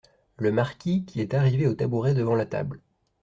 [0.37, 2.81] Le marquis, qui est arrivé au tabouret devant la table.